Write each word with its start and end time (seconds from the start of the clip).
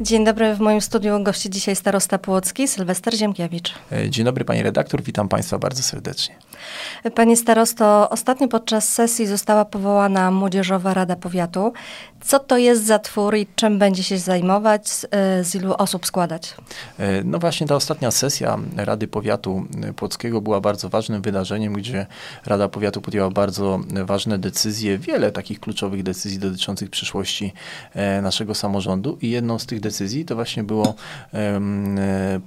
Dzień 0.00 0.24
dobry, 0.24 0.54
w 0.54 0.60
moim 0.60 0.80
studiu 0.80 1.22
gości 1.22 1.50
dzisiaj 1.50 1.76
starosta 1.76 2.18
Płocki, 2.18 2.68
Sylwester 2.68 3.14
Ziemkiewicz. 3.16 3.74
E, 3.92 4.10
dzień 4.10 4.24
dobry 4.24 4.44
pani 4.44 4.62
redaktor, 4.62 5.02
witam 5.02 5.28
państwa 5.28 5.58
bardzo 5.58 5.82
serdecznie. 5.82 6.34
Panie 7.14 7.36
starosto, 7.36 8.10
ostatnio 8.10 8.48
podczas 8.48 8.88
sesji 8.88 9.26
została 9.26 9.64
powołana 9.64 10.30
Młodzieżowa 10.30 10.94
Rada 10.94 11.16
Powiatu. 11.16 11.72
Co 12.20 12.38
to 12.38 12.58
jest 12.58 12.86
za 12.86 12.98
twór 12.98 13.36
i 13.36 13.46
czym 13.56 13.78
będzie 13.78 14.02
się 14.02 14.18
zajmować, 14.18 14.82
e, 15.10 15.44
z 15.44 15.54
ilu 15.54 15.74
osób 15.78 16.06
składać? 16.06 16.54
E, 16.98 17.24
no 17.24 17.38
właśnie 17.38 17.66
ta 17.66 17.74
ostatnia 17.74 18.10
sesja 18.10 18.58
Rady 18.76 19.08
Powiatu 19.08 19.64
Płockiego 19.96 20.40
była 20.40 20.60
bardzo 20.60 20.88
ważnym 20.88 21.22
wydarzeniem, 21.22 21.72
gdzie 21.72 22.06
Rada 22.46 22.68
Powiatu 22.68 23.00
podjęła 23.00 23.30
bardzo 23.30 23.80
ważne 24.04 24.38
decyzje, 24.38 24.98
wiele 24.98 25.32
takich 25.32 25.60
kluczowych 25.60 26.02
decyzji 26.02 26.38
dotyczących 26.38 26.90
przyszłości 26.90 27.52
naszego 28.22 28.54
samorządu 28.54 29.18
i 29.22 29.30
jedną 29.30 29.58
z 29.58 29.66
tych 29.66 29.80
decyzji 29.80 29.89
to 30.24 30.34
właśnie 30.34 30.64
było 30.64 30.94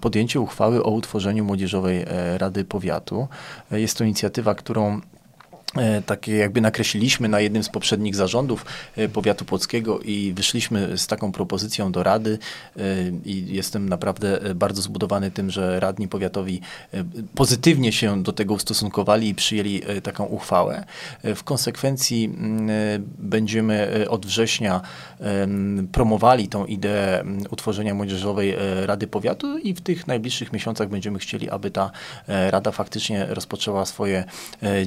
podjęcie 0.02 0.40
uchwały 0.40 0.84
o 0.84 0.92
utworzeniu 0.92 1.46
Młodzieżowej 1.46 2.06
Rady 2.38 2.66
Powiatu. 2.66 3.28
Jest 3.72 3.98
to 3.98 4.04
inicjatywa, 4.04 4.56
którą 4.56 5.02
E, 5.13 5.13
takie 6.06 6.38
jakby 6.38 6.62
nakreśliliśmy 6.62 7.30
na 7.30 7.40
jednym 7.40 7.64
z 7.64 7.70
poprzednich 7.70 8.16
zarządów 8.16 8.66
e, 8.96 9.10
powiatu 9.10 9.46
płockiego 9.46 10.00
i 10.00 10.34
wyszliśmy 10.36 10.98
z 10.98 11.08
taką 11.08 11.32
propozycją 11.32 11.92
do 11.92 12.04
Rady 12.04 12.40
e, 12.78 12.82
i 13.26 13.56
jestem 13.56 13.90
naprawdę 13.90 14.40
bardzo 14.56 14.82
zbudowany 14.82 15.32
tym, 15.32 15.52
że 15.52 15.80
radni 15.80 16.08
powiatowi 16.08 16.62
pozytywnie 17.36 17.92
się 17.92 18.24
do 18.24 18.34
tego 18.34 18.54
ustosunkowali 18.54 19.30
i 19.30 19.36
przyjęli 19.36 19.82
taką 20.04 20.26
uchwałę. 20.26 20.84
W 21.24 21.44
konsekwencji 21.44 22.30
będziemy 23.18 24.06
od 24.10 24.26
września 24.26 24.82
promowali 25.92 26.48
tą 26.48 26.66
ideę 26.66 27.24
utworzenia 27.50 27.94
Młodzieżowej 27.94 28.56
Rady 28.86 29.08
Powiatu 29.08 29.58
i 29.58 29.74
w 29.74 29.82
tych 29.82 30.08
najbliższych 30.08 30.54
miesiącach 30.54 30.90
będziemy 30.90 31.20
chcieli, 31.20 31.50
aby 31.50 31.72
ta 31.72 31.92
Rada 32.28 32.72
faktycznie 32.72 33.26
rozpoczęła 33.30 33.86
swoje 33.86 34.24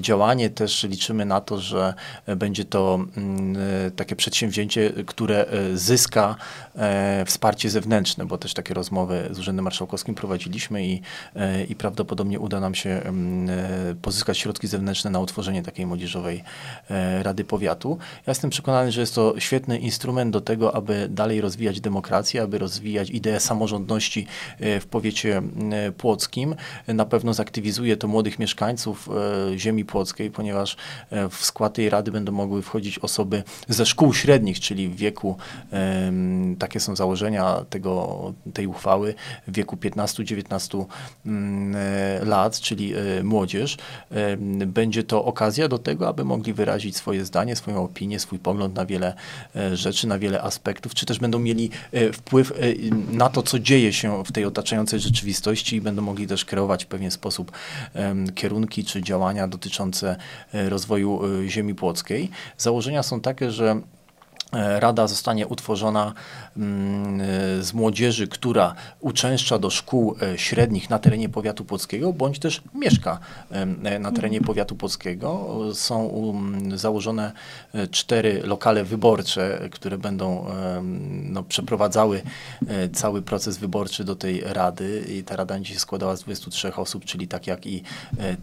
działanie 0.01 0.51
też 0.51 0.76
też 0.83 0.91
liczymy 0.91 1.25
na 1.25 1.41
to, 1.41 1.59
że 1.59 1.95
będzie 2.37 2.65
to 2.65 2.99
mm, 3.17 3.57
takie 3.97 4.17
przedsięwzięcie, 4.17 4.93
które 5.07 5.47
e, 5.47 5.77
zyska 5.77 6.37
e, 6.77 7.25
wsparcie 7.25 7.71
zewnętrzne, 7.71 8.27
bo 8.27 8.39
też 8.39 8.55
takie 8.55 8.75
rozmowy 8.75 9.29
z 9.31 9.39
Urzędem 9.39 9.65
Marszałkowskim 9.65 10.15
prowadziliśmy 10.15 10.87
i, 10.87 11.01
e, 11.37 11.65
i 11.65 11.75
prawdopodobnie 11.75 12.41
uda 12.41 12.61
nam 12.61 12.75
się 12.75 12.91
mm, 12.91 13.49
pozyskać 14.03 14.39
środki 14.39 14.67
zewnętrzne 14.67 15.11
na 15.11 15.21
utworzenie 15.21 15.63
takiej 15.63 15.87
młodzieżowej 15.87 16.45
Rady 17.23 17.45
Powiatu. 17.45 17.99
Ja 18.27 18.31
jestem 18.31 18.51
przekonany, 18.51 18.93
że 18.93 19.01
jest 19.01 19.15
to 19.15 19.35
świetny 19.39 19.79
instrument 19.79 20.33
do 20.33 20.41
tego, 20.41 20.75
aby 20.75 21.07
dalej 21.11 21.41
rozwijać 21.41 21.81
demokrację, 21.81 22.43
aby 22.43 22.59
rozwijać 22.59 23.11
ideę 23.11 23.41
samorządności 23.41 24.27
w 24.61 24.87
powiecie 24.91 25.43
płockim. 25.99 26.55
Na 26.89 27.05
pewno 27.05 27.35
zaktywizuje 27.35 27.97
to 27.97 28.09
młodych 28.09 28.39
mieszkańców 28.39 29.09
ziemi 29.57 29.85
płockiej, 29.85 30.31
ponieważ 30.31 30.66
ponieważ 30.67 30.77
e, 31.11 31.29
w 31.29 31.45
skład 31.45 31.75
tej 31.75 31.91
rady 31.91 32.13
będą 32.13 32.33
mogły 32.33 32.63
wchodzić 32.63 32.99
osoby 32.99 33.43
ze 33.69 33.87
szkół 33.87 34.15
średnich, 34.15 34.61
czyli 34.61 34.89
w 34.89 34.97
wieku, 34.97 35.37
takie 36.59 36.81
są 36.81 36.97
założenia 36.97 37.65
tego, 37.71 38.35
tej 38.55 38.67
uchwały, 38.67 39.15
w 39.49 39.53
wieku 39.57 39.77
15-19 39.77 40.85
mm, 41.27 41.77
e, 41.77 42.25
lat, 42.25 42.61
czyli 42.61 42.95
e, 42.95 43.23
młodzież. 43.23 43.77
Będzie 44.67 45.03
to 45.03 45.25
okazja 45.25 45.69
do 45.69 45.79
tego, 45.79 46.09
aby 46.09 46.25
mogli 46.25 46.53
wyrazić 46.53 46.97
swoje 46.97 47.25
zdanie, 47.25 47.57
swoją 47.57 47.85
opinię, 47.85 48.21
swój 48.21 48.39
pogląd 48.39 48.75
na 48.75 48.87
wiele 48.87 49.15
rzeczy, 49.75 50.07
na 50.07 50.19
wiele 50.19 50.43
aspektów, 50.43 50.95
czy 50.95 51.07
też 51.07 51.19
będą 51.19 51.39
mieli 51.39 51.71
wpływ 52.13 52.53
na 53.13 53.29
to, 53.29 53.43
co 53.43 53.59
dzieje 53.59 53.93
się 53.93 54.25
w 54.25 54.33
tej 54.33 54.45
otaczającej 54.45 55.01
rzeczywistości 55.01 55.77
i 55.77 55.81
będą 55.81 56.03
mogli 56.03 56.27
też 56.27 56.45
kreować 56.45 56.85
w 56.85 56.89
pewien 56.89 57.11
sposób 57.11 57.53
kierunki 58.35 58.85
czy 58.85 59.03
działania 59.03 59.49
dotyczące 59.49 60.17
rozwoju 60.69 61.21
e, 61.45 61.49
ziemi 61.49 61.75
płockiej. 61.75 62.31
Założenia 62.57 63.03
są 63.03 63.21
takie, 63.21 63.51
że 63.51 63.81
Rada 64.53 65.07
zostanie 65.07 65.47
utworzona 65.47 66.13
mm, 66.57 67.21
e, 67.21 67.63
z 67.63 67.73
młodzieży, 67.75 68.29
która 68.29 68.75
uczęszcza 69.01 69.59
do 69.59 69.71
szkół 69.71 70.17
e, 70.23 70.39
średnich 70.39 70.91
na 70.91 70.99
terenie 70.99 71.29
powiatu 71.29 71.65
płockiego, 71.65 72.13
bądź 72.13 72.39
też 72.39 72.63
mieszka 72.75 73.19
na 74.01 74.13
terenie 74.13 74.41
powiatu 74.41 74.77
płockiego. 74.77 75.49
Są 75.75 76.05
um, 76.07 76.79
założone 76.79 77.33
cztery 77.91 78.43
lokale 78.45 78.85
wyborcze, 78.85 79.69
które 79.73 79.99
będą 79.99 80.47
no, 81.23 81.43
przeprowadzały 81.43 82.23
cały 82.93 83.23
proces 83.23 83.59
wyborczy 83.59 84.05
do 84.05 84.17
tej 84.17 84.41
rady. 84.41 85.05
I 85.09 85.23
ta 85.23 85.37
rada 85.37 85.55
będzie 85.55 85.75
się 85.75 85.81
składała 85.81 86.17
z 86.17 86.23
23 86.23 86.75
osób, 86.75 87.05
czyli 87.05 87.29
tak 87.29 87.47
jak 87.47 87.67
i 87.67 87.83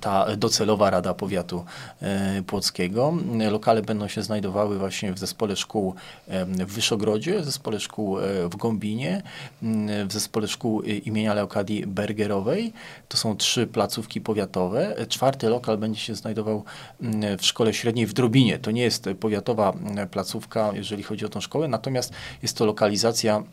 ta 0.02 0.36
docelowa 0.36 0.90
rada 0.90 1.14
powiatu 1.14 1.66
płockiego. 2.48 3.14
Lokale 3.52 3.82
będą 3.82 4.08
się 4.08 4.24
znajdowały 4.24 4.80
właśnie 4.80 5.14
w 5.14 5.20
zespole 5.20 5.56
szkół 5.56 5.93
w 6.68 6.74
Wyszogrodzie, 6.74 7.40
w 7.40 7.46
zespole 7.46 7.80
szkół 7.80 8.20
e, 8.20 8.50
w 8.50 8.56
Gąbinie, 8.56 9.22
w 10.08 10.14
zespole 10.14 10.48
szkół 10.48 10.82
e, 10.82 10.86
imienia 10.86 11.34
Leokadii 11.34 11.88
Bergerowej. 11.88 12.74
To 13.08 13.18
są 13.18 13.38
trzy 13.38 13.68
placówki 13.68 14.22
powiatowe. 14.22 14.96
Czwarty 15.10 15.50
lokal 15.50 15.78
będzie 15.78 16.00
się 16.00 16.16
znajdował 16.16 16.64
w 17.40 17.46
szkole 17.46 17.74
średniej 17.74 18.06
w 18.06 18.14
Drobinie. 18.14 18.60
To 18.60 18.72
nie 18.72 18.82
jest 18.82 19.10
powiatowa 19.20 19.74
placówka, 20.12 20.72
jeżeli 20.74 21.04
chodzi 21.04 21.26
o 21.26 21.30
tę 21.30 21.42
szkołę, 21.42 21.68
natomiast 21.68 22.14
jest 22.42 22.58
to 22.58 22.66
lokalizacja 22.66 23.44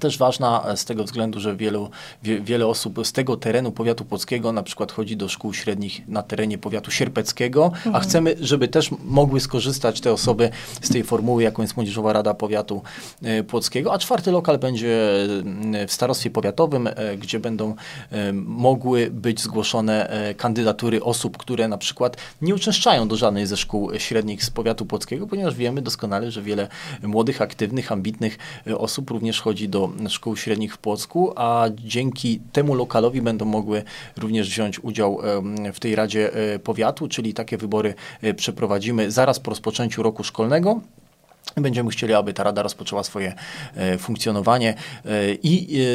też 0.00 0.18
ważna 0.18 0.76
z 0.76 0.84
tego 0.84 1.04
względu, 1.04 1.40
że 1.40 1.56
wielu, 1.56 1.90
wie, 2.22 2.40
wiele 2.40 2.66
osób 2.66 3.06
z 3.06 3.12
tego 3.12 3.36
terenu 3.36 3.72
powiatu 3.72 4.04
płockiego 4.04 4.52
na 4.52 4.62
przykład 4.62 4.92
chodzi 4.92 5.16
do 5.16 5.28
szkół 5.28 5.54
średnich 5.54 6.08
na 6.08 6.22
terenie 6.22 6.58
powiatu 6.58 6.90
sierpeckiego, 6.90 7.64
mhm. 7.64 7.96
a 7.96 8.00
chcemy, 8.00 8.36
żeby 8.40 8.68
też 8.68 8.90
mogły 9.04 9.40
skorzystać 9.40 10.00
te 10.00 10.12
osoby 10.12 10.50
z 10.82 10.88
tej 10.88 11.04
formuły, 11.04 11.42
jaką 11.42 11.62
jest 11.62 11.76
Młodzieżowa 11.76 12.12
Rada 12.12 12.34
Powiatu 12.34 12.82
e, 13.22 13.42
Płockiego, 13.42 13.92
a 13.92 13.98
czwarty 13.98 14.30
lokal 14.30 14.58
będzie 14.58 14.86
w 15.88 15.92
starostwie 15.92 16.30
powiatowym, 16.30 16.86
e, 16.86 17.16
gdzie 17.16 17.40
będą 17.40 17.74
e, 18.10 18.32
mogły 18.32 19.10
być 19.10 19.40
zgłoszone 19.40 19.94
kandydatury 20.36 21.02
osób, 21.02 21.36
które 21.36 21.68
na 21.68 21.78
przykład 21.78 22.16
nie 22.42 22.54
uczęszczają 22.54 23.08
do 23.08 23.16
żadnej 23.16 23.46
ze 23.46 23.56
szkół 23.56 23.90
średnich 23.98 24.44
z 24.44 24.50
powiatu 24.50 24.86
płockiego, 24.86 25.26
ponieważ 25.26 25.54
wiemy 25.54 25.82
doskonale, 25.82 26.30
że 26.30 26.42
wiele 26.42 26.68
młodych, 27.02 27.42
aktywnych, 27.42 27.92
ambitnych 27.92 28.38
osób 28.78 29.10
również 29.10 29.40
chodzi 29.40 29.68
do 29.68 29.83
szkół 30.08 30.36
średnich 30.36 30.74
w 30.74 30.78
Płocku, 30.78 31.32
a 31.36 31.66
dzięki 31.84 32.40
temu 32.52 32.74
lokalowi 32.74 33.22
będą 33.22 33.44
mogły 33.44 33.82
również 34.16 34.48
wziąć 34.48 34.84
udział 34.84 35.18
w 35.72 35.80
tej 35.80 35.94
Radzie 35.94 36.34
e, 36.34 36.58
Powiatu, 36.58 37.08
czyli 37.08 37.34
takie 37.34 37.56
wybory 37.56 37.94
e, 38.22 38.34
przeprowadzimy 38.34 39.10
zaraz 39.10 39.40
po 39.40 39.50
rozpoczęciu 39.50 40.02
roku 40.02 40.24
szkolnego. 40.24 40.80
Będziemy 41.56 41.90
chcieli, 41.90 42.14
aby 42.14 42.32
ta 42.32 42.42
Rada 42.42 42.62
rozpoczęła 42.62 43.02
swoje 43.02 43.34
e, 43.74 43.98
funkcjonowanie 43.98 44.74
e, 45.04 45.34
i 45.34 45.80
e, 45.80 45.86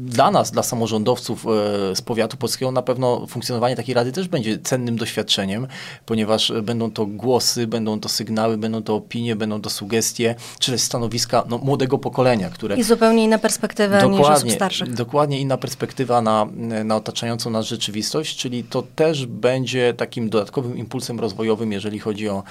dla 0.00 0.30
nas, 0.30 0.50
dla 0.50 0.62
samorządowców 0.62 1.46
z 1.94 2.02
powiatu 2.02 2.36
polskiego 2.36 2.72
na 2.72 2.82
pewno 2.82 3.26
funkcjonowanie 3.26 3.76
takiej 3.76 3.94
Rady 3.94 4.12
też 4.12 4.28
będzie 4.28 4.58
cennym 4.58 4.96
doświadczeniem, 4.96 5.66
ponieważ 6.06 6.52
będą 6.62 6.90
to 6.90 7.06
głosy, 7.06 7.66
będą 7.66 8.00
to 8.00 8.08
sygnały, 8.08 8.56
będą 8.56 8.82
to 8.82 8.94
opinie, 8.94 9.36
będą 9.36 9.60
to 9.60 9.70
sugestie, 9.70 10.34
czy 10.58 10.72
też 10.72 10.80
stanowiska 10.80 11.44
no, 11.48 11.58
młodego 11.58 11.98
pokolenia, 11.98 12.50
które... 12.50 12.76
I 12.76 12.82
zupełnie 12.82 13.24
inna 13.24 13.38
perspektywa 13.38 14.02
niż 14.02 14.20
osób 14.20 14.50
starszych. 14.50 14.94
Dokładnie 14.94 15.40
inna 15.40 15.56
perspektywa 15.56 16.22
na, 16.22 16.46
na 16.84 16.96
otaczającą 16.96 17.50
nas 17.50 17.66
rzeczywistość, 17.66 18.36
czyli 18.36 18.64
to 18.64 18.82
też 18.96 19.26
będzie 19.26 19.94
takim 19.94 20.30
dodatkowym 20.30 20.76
impulsem 20.78 21.20
rozwojowym, 21.20 21.72
jeżeli 21.72 21.98
chodzi 21.98 22.28
o 22.28 22.42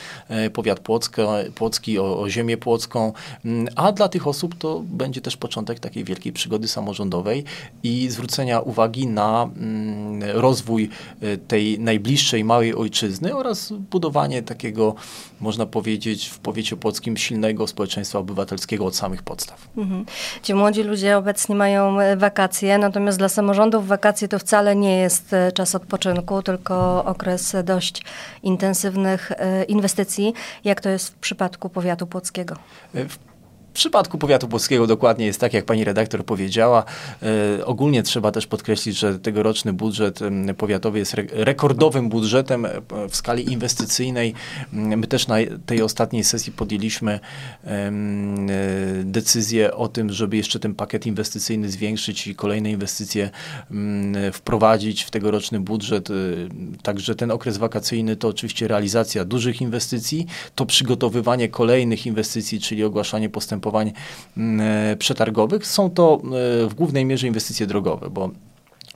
powiat 0.53 0.79
Płocka, 0.79 1.27
Płocki, 1.55 1.99
o, 1.99 2.20
o 2.21 2.29
ziemię 2.29 2.57
płocką, 2.57 3.13
mm, 3.45 3.67
a 3.75 3.91
dla 3.91 4.09
tych 4.09 4.27
osób 4.27 4.55
to 4.57 4.83
będzie 4.85 5.21
też 5.21 5.37
początek 5.37 5.79
takiej 5.79 6.03
wielkiej 6.03 6.33
przygody 6.33 6.67
samorządowej 6.67 7.43
i 7.83 8.09
zwrócenia 8.09 8.59
uwagi 8.59 9.07
na 9.07 9.43
mm, 9.43 10.23
rozwój 10.33 10.89
e, 11.21 11.37
tej 11.37 11.79
najbliższej 11.79 12.43
małej 12.43 12.75
ojczyzny 12.75 13.35
oraz 13.35 13.71
budowanie 13.71 14.43
takiego, 14.43 14.95
można 15.39 15.65
powiedzieć, 15.65 16.27
w 16.27 16.39
powiecie 16.39 16.75
płockim 16.75 17.17
silnego 17.17 17.67
społeczeństwa 17.67 18.19
obywatelskiego 18.19 18.85
od 18.85 18.95
samych 18.95 19.23
podstaw. 19.23 19.67
Mhm. 19.77 20.05
Ci 20.43 20.53
młodzi 20.53 20.83
ludzie 20.83 21.17
obecnie 21.17 21.55
mają 21.55 21.99
e, 21.99 22.17
wakacje, 22.17 22.77
natomiast 22.77 23.17
dla 23.17 23.29
samorządów 23.29 23.87
wakacje 23.87 24.27
to 24.27 24.39
wcale 24.39 24.75
nie 24.75 24.97
jest 24.97 25.33
e, 25.33 25.51
czas 25.51 25.75
odpoczynku, 25.75 26.41
tylko 26.43 27.05
okres 27.05 27.55
dość 27.63 28.03
intensywnych 28.43 29.31
inwestycji, 29.67 30.33
jak 30.63 30.81
to 30.81 30.89
jest 30.89 31.09
w 31.09 31.15
przypadku 31.15 31.69
powiatu 31.69 32.07
płockiego. 32.11 32.55
W 33.71 33.73
przypadku 33.73 34.17
powiatu 34.17 34.47
płockiego 34.47 34.87
dokładnie 34.87 35.25
jest 35.25 35.39
tak, 35.39 35.53
jak 35.53 35.65
pani 35.65 35.83
redaktor 35.83 36.25
powiedziała. 36.25 36.83
E, 37.59 37.65
ogólnie 37.65 38.03
trzeba 38.03 38.31
też 38.31 38.47
podkreślić, 38.47 38.97
że 38.97 39.19
tegoroczny 39.19 39.73
budżet 39.73 40.19
powiatowy 40.57 40.99
jest 40.99 41.13
re 41.13 41.23
rekordowym 41.31 42.09
budżetem 42.09 42.65
e, 42.65 42.71
w 43.09 43.15
skali 43.15 43.51
inwestycyjnej. 43.51 44.33
My 44.73 45.07
też 45.07 45.27
na 45.27 45.35
tej 45.65 45.81
ostatniej 45.81 46.23
sesji 46.23 46.53
podjęliśmy 46.53 47.19
e, 47.65 47.91
decyzję 49.03 49.73
o 49.73 49.87
tym, 49.87 50.13
żeby 50.13 50.37
jeszcze 50.37 50.59
ten 50.59 50.75
pakiet 50.75 51.05
inwestycyjny 51.05 51.69
zwiększyć 51.69 52.27
i 52.27 52.35
kolejne 52.35 52.71
inwestycje 52.71 53.29
wprowadzić 54.33 55.03
w 55.03 55.11
tegoroczny 55.11 55.59
budżet. 55.59 56.09
Także 56.83 57.15
ten 57.15 57.31
okres 57.31 57.57
wakacyjny 57.57 58.15
to 58.15 58.27
oczywiście 58.27 58.67
realizacja 58.67 59.25
dużych 59.25 59.61
inwestycji, 59.61 60.25
to 60.55 60.65
przygotowywanie 60.65 61.49
kolejnych 61.49 62.05
inwestycji, 62.05 62.59
czyli 62.59 62.83
ogłaszanie 62.83 63.29
postępowania 63.29 63.60
postępowań 63.61 63.91
mm, 64.37 64.97
przetargowych. 64.97 65.67
Są 65.67 65.89
to 65.89 66.21
e, 66.23 66.67
w 66.67 66.73
głównej 66.73 67.05
mierze 67.05 67.27
inwestycje 67.27 67.67
drogowe, 67.67 68.09
bo 68.09 68.29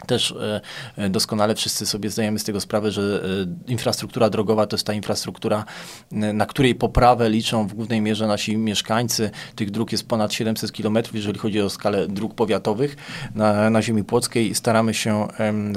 też 0.06 0.32
e, 0.32 0.62
e, 0.98 1.10
doskonale 1.10 1.56
wszyscy 1.56 1.86
sobie 1.86 2.10
zdajemy 2.10 2.40
z 2.40 2.44
tego 2.44 2.62
sprawę, 2.62 2.92
że 2.92 3.24
e, 3.68 3.72
infrastruktura 3.72 4.30
drogowa 4.30 4.68
to 4.68 4.76
jest 4.76 4.88
ta 4.88 4.94
infrastruktura, 4.94 5.66
na 6.12 6.46
której 6.46 6.76
poprawę 6.76 7.30
liczą 7.30 7.68
w 7.68 7.74
głównej 7.74 8.02
mierze 8.02 8.28
nasi 8.28 8.58
mieszkańcy. 8.58 9.32
Tych 9.56 9.72
dróg 9.72 9.92
jest 9.92 10.08
ponad 10.08 10.34
700 10.34 10.72
km, 10.72 10.98
jeżeli 11.14 11.40
chodzi 11.40 11.62
o 11.62 11.70
skalę 11.70 12.08
dróg 12.08 12.34
powiatowych 12.34 12.96
na, 13.36 13.70
na 13.70 13.82
ziemi 13.82 14.04
płockiej. 14.04 14.56
Staramy 14.56 14.94
się 14.94 15.28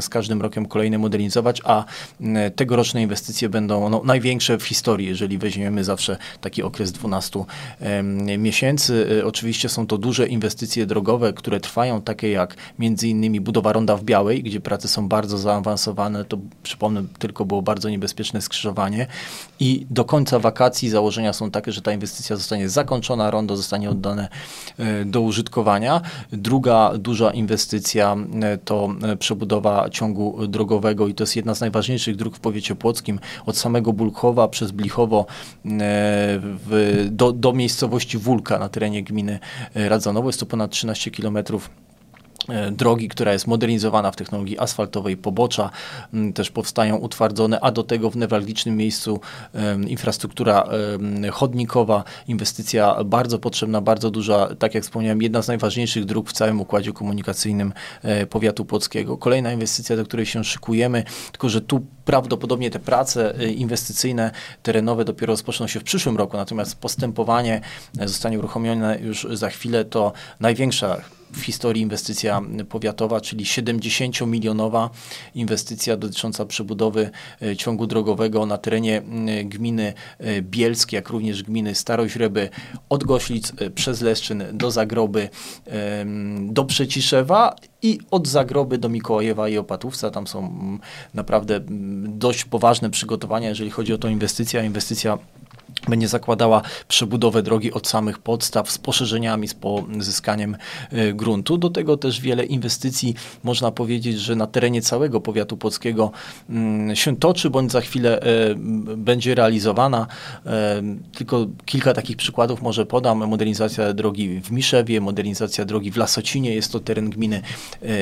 z 0.00 0.08
każdym 0.08 0.42
rokiem 0.42 0.66
kolejne 0.66 0.98
modernizować, 0.98 1.60
a 1.64 1.84
tegoroczne 2.56 3.02
inwestycje 3.02 3.48
będą 3.48 3.88
no, 3.88 4.02
największe 4.04 4.58
w 4.58 4.62
historii, 4.62 5.06
jeżeli 5.06 5.38
weźmiemy 5.38 5.84
zawsze 5.84 6.16
taki 6.40 6.62
okres 6.62 6.92
12 6.92 7.44
miesięcy. 8.38 9.22
Oczywiście 9.24 9.68
są 9.68 9.86
to 9.86 9.98
duże 9.98 10.26
inwestycje 10.26 10.86
drogowe, 10.86 11.32
które 11.32 11.60
trwają, 11.60 12.02
takie 12.02 12.30
jak 12.30 12.56
między 12.78 13.08
innymi 13.08 13.40
budowa 13.40 13.72
ronda 13.72 13.96
w 13.96 14.04
Białej, 14.18 14.42
gdzie 14.42 14.60
prace 14.60 14.88
są 14.88 15.08
bardzo 15.08 15.38
zaawansowane, 15.38 16.24
to 16.24 16.38
przypomnę, 16.62 17.04
tylko 17.18 17.44
było 17.44 17.62
bardzo 17.62 17.90
niebezpieczne 17.90 18.42
skrzyżowanie 18.42 19.06
i 19.60 19.86
do 19.90 20.04
końca 20.04 20.38
wakacji 20.38 20.88
założenia 20.88 21.32
są 21.32 21.50
takie, 21.50 21.72
że 21.72 21.82
ta 21.82 21.92
inwestycja 21.92 22.36
zostanie 22.36 22.68
zakończona, 22.68 23.30
rondo 23.30 23.56
zostanie 23.56 23.90
oddane 23.90 24.28
e, 24.78 25.04
do 25.04 25.20
użytkowania. 25.20 26.00
Druga 26.32 26.92
duża 26.98 27.30
inwestycja 27.30 28.16
e, 28.42 28.58
to 28.58 28.88
e, 29.02 29.16
przebudowa 29.16 29.90
ciągu 29.90 30.46
drogowego 30.46 31.08
i 31.08 31.14
to 31.14 31.22
jest 31.22 31.36
jedna 31.36 31.54
z 31.54 31.60
najważniejszych 31.60 32.16
dróg 32.16 32.36
w 32.36 32.40
powiecie 32.40 32.74
płockim, 32.74 33.20
od 33.46 33.56
samego 33.56 33.92
Bulchowa 33.92 34.48
przez 34.48 34.70
Blichowo 34.70 35.26
w, 35.64 37.06
do, 37.10 37.32
do 37.32 37.52
miejscowości 37.52 38.18
Wólka 38.18 38.58
na 38.58 38.68
terenie 38.68 39.02
gminy 39.02 39.38
Radzonowo. 39.74 40.28
Jest 40.28 40.40
to 40.40 40.46
ponad 40.46 40.70
13 40.70 41.10
kilometrów 41.10 41.70
drogi, 42.72 43.08
która 43.08 43.32
jest 43.32 43.46
modernizowana 43.46 44.10
w 44.10 44.16
technologii 44.16 44.58
asfaltowej, 44.58 45.16
pobocza. 45.16 45.70
Też 46.34 46.50
powstają 46.50 46.96
utwardzone, 46.96 47.60
a 47.60 47.70
do 47.70 47.82
tego 47.82 48.10
w 48.10 48.16
newralgicznym 48.16 48.76
miejscu 48.76 49.20
infrastruktura 49.86 50.68
chodnikowa, 51.32 52.04
inwestycja 52.28 53.04
bardzo 53.04 53.38
potrzebna, 53.38 53.80
bardzo 53.80 54.10
duża, 54.10 54.48
tak 54.58 54.74
jak 54.74 54.84
wspomniałem, 54.84 55.22
jedna 55.22 55.42
z 55.42 55.48
najważniejszych 55.48 56.04
dróg 56.04 56.30
w 56.30 56.32
całym 56.32 56.60
układzie 56.60 56.92
komunikacyjnym 56.92 57.72
e, 58.02 58.26
powiatu 58.26 58.64
płockiego. 58.64 59.16
Kolejna 59.16 59.52
inwestycja, 59.52 59.96
do 59.96 60.04
której 60.04 60.26
się 60.26 60.44
szykujemy, 60.44 61.04
tylko 61.32 61.48
że 61.48 61.60
tu 61.60 61.86
prawdopodobnie 62.04 62.70
te 62.70 62.78
prace 62.78 63.38
e, 63.38 63.52
inwestycyjne, 63.52 64.30
terenowe 64.62 65.04
dopiero 65.04 65.32
rozpoczną 65.32 65.66
się 65.66 65.80
w 65.80 65.84
przyszłym 65.84 66.16
roku, 66.16 66.36
natomiast 66.36 66.80
postępowanie 66.80 67.60
zostanie 68.04 68.38
uruchomione 68.38 68.98
już 69.00 69.26
za 69.32 69.50
chwilę, 69.50 69.84
to 69.84 70.12
największa 70.40 70.96
w 71.32 71.40
historii 71.40 71.82
inwestycja 71.82 72.42
powiatowa, 72.68 73.20
czyli 73.20 73.44
70-milionowa 73.44 74.90
inwestycja 75.34 75.96
dotycząca 75.96 76.46
przebudowy 76.46 77.10
e, 77.42 77.56
ciągu 77.56 77.86
drogowego 77.86 78.46
na 78.46 78.58
terenie 78.58 79.02
gminy 79.44 79.94
e, 80.18 80.42
Bielskie, 80.42 80.96
jak 80.96 81.08
również 81.08 81.42
gminy 81.42 81.74
Staroźreby, 81.74 82.48
od 82.88 83.04
Goślic 83.04 83.52
e, 83.58 83.70
przez 83.70 84.00
Leszczyn 84.00 84.44
do 84.52 84.70
Zagroby, 84.70 85.28
do 86.40 86.64
Przeciszewa 86.64 87.56
i 87.82 87.98
od 88.10 88.28
Zagroby 88.28 88.78
do 88.78 88.88
Mikołajewa 88.88 89.48
i 89.48 89.58
Opatówca. 89.58 90.10
Tam 90.10 90.26
są 90.26 90.52
naprawdę 91.14 91.60
dość 92.04 92.44
poważne 92.44 92.90
przygotowania, 92.90 93.48
jeżeli 93.48 93.70
chodzi 93.70 93.92
o 93.92 93.98
tą 93.98 94.08
inwestycję. 94.08 94.64
Inwestycja 94.64 95.18
będzie 95.88 96.08
zakładała 96.08 96.62
przebudowę 96.88 97.42
drogi 97.42 97.72
od 97.72 97.88
samych 97.88 98.18
podstaw 98.18 98.70
z 98.70 98.78
poszerzeniami, 98.78 99.48
z 99.48 99.54
pozyskaniem 99.54 100.56
e, 100.90 101.12
gruntu. 101.12 101.58
Do 101.58 101.70
tego 101.70 101.96
też 101.96 102.20
wiele 102.20 102.44
inwestycji, 102.44 103.14
można 103.44 103.70
powiedzieć, 103.70 104.20
że 104.20 104.36
na 104.36 104.46
terenie 104.46 104.82
całego 104.82 105.20
powiatu 105.20 105.56
płockiego 105.56 106.10
mm, 106.50 106.96
się 106.96 107.16
toczy, 107.16 107.50
bądź 107.50 107.72
za 107.72 107.80
chwilę 107.80 108.20
e, 108.20 108.54
będzie 108.96 109.34
realizowana. 109.34 110.06
E, 110.46 110.82
tylko 111.12 111.46
kilka 111.64 111.94
takich 111.94 112.16
przykładów 112.16 112.62
może 112.62 112.86
podam. 112.86 113.18
Modernizacja 113.28 113.92
drogi 113.92 114.40
w 114.40 114.50
Miszewie, 114.50 115.00
modernizacja 115.00 115.64
drogi 115.64 115.90
w 115.90 115.96
Lasocinie, 115.96 116.54
jest 116.54 116.72
to 116.72 116.80
teren 116.80 117.10
gminy 117.10 117.42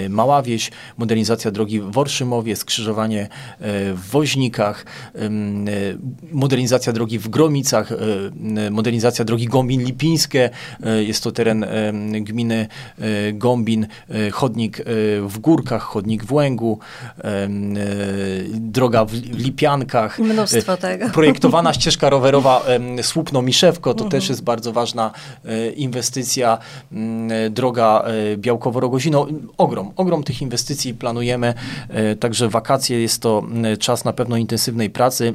Mała 0.08 0.42
Wieś, 0.42 0.70
modernizacja 0.98 1.50
drogi 1.50 1.80
w 1.80 1.92
Worszymowie, 1.92 2.56
skrzyżowanie 2.56 3.28
w 3.94 4.10
Woźnikach, 4.10 4.86
modernizacja 6.32 6.92
drogi 6.92 7.18
w 7.18 7.28
Gromic, 7.28 7.74
Katowicach, 7.84 7.93
e, 7.93 8.67
e, 8.67 8.70
modernizacja 8.70 9.25
drogi 9.25 9.49
Gombin-Lipińskie, 9.49 10.50
e, 10.82 11.05
jest 11.05 11.23
to 11.25 11.32
teren 11.32 11.67
gminy 12.20 12.69
Gombin, 13.32 13.87
chodnik 14.32 14.82
w 15.23 15.38
Górkach, 15.38 15.82
chodnik 15.82 16.25
w 16.25 16.32
Łęgu, 16.32 16.78
droga 18.52 19.05
w 19.05 19.12
Lipiankach. 19.12 20.19
Mnóstwo 20.19 20.76
tego. 20.76 21.08
Projektowana 21.08 21.73
ścieżka 21.78 22.11
rowerowa 22.11 22.62
Słupno-Miszewko, 23.02 23.94
to 23.94 24.05
mhm. 24.05 24.11
też 24.11 24.28
jest 24.28 24.43
bardzo 24.43 24.73
ważna 24.73 25.11
inwestycja. 25.76 26.58
Droga 27.50 28.05
Białkowo-Rogozino, 28.37 29.26
ogrom, 29.58 29.93
ogrom 29.96 30.25
tych 30.25 30.43
inwestycji 30.43 30.94
planujemy, 30.94 31.55
także 32.20 32.49
wakacje 32.49 33.02
jest 33.02 33.23
to 33.23 33.43
czas 33.78 34.05
na 34.05 34.12
pewno 34.12 34.37
intensywnej 34.37 34.90
pracy 34.90 35.34